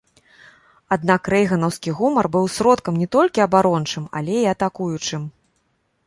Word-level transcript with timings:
Аднак 0.95 1.27
рэйганаўскі 1.33 1.89
гумар 1.99 2.29
быў 2.35 2.45
сродкам 2.53 2.97
не 3.01 3.07
толькі 3.15 3.43
абарончым, 3.47 4.03
але 4.21 4.39
і 4.41 4.49
атакуючым. 4.55 5.21